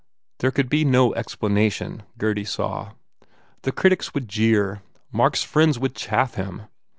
There 0.39 0.49
could 0.49 0.67
be 0.67 0.83
no 0.83 1.13
explanation, 1.13 2.01
Gurdy 2.17 2.43
saw. 2.43 2.93
The 3.61 3.71
critics 3.71 4.15
would 4.15 4.27
jeer. 4.27 4.81
Mark 5.11 5.35
s 5.35 5.43
friends 5.43 5.77
would 5.77 5.93
chaff 5.95 6.33
him. 6.33 6.63